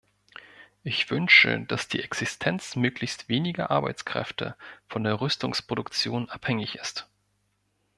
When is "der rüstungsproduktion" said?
5.03-6.27